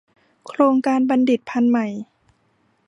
[0.47, 1.87] โครงการบัณฑิตพันธุ์ใหม่